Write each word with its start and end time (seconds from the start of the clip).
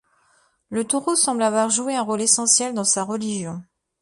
Le 0.71 0.83
taureau 0.83 1.15
semble 1.15 1.43
avoir 1.43 1.69
joué 1.69 1.95
un 1.95 2.01
rôle 2.01 2.21
essentiel 2.21 2.73
dans 2.73 2.83
sa 2.83 3.03
religion. 3.03 3.61